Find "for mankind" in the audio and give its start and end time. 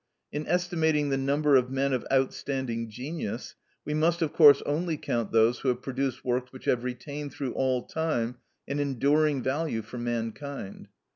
9.83-10.87